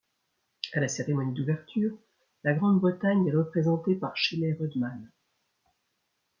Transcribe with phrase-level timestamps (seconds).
[0.73, 1.95] À la cérémonie d'ouverture,
[2.43, 5.11] la Grande-Bretagne est représentée par Shelley Rudman.